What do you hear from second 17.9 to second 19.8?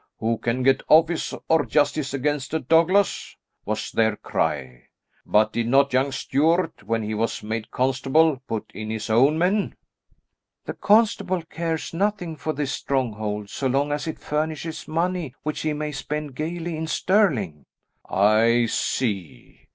"I see.